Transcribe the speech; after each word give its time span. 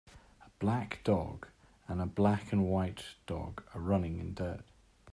A 0.43 0.49
black 0.57 1.01
dog 1.03 1.47
and 1.87 2.01
a 2.01 2.07
black 2.07 2.51
and 2.51 2.65
white 2.65 3.03
dog 3.27 3.61
are 3.75 3.81
running 3.81 4.17
in 4.17 4.33
dirt. 4.33 4.63